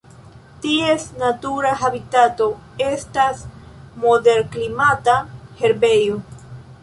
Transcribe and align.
Ties 0.63 1.03
natura 1.23 1.73
habitato 1.81 2.47
estas 2.87 3.43
moderklimata 4.05 5.19
herbejo. 5.63 6.19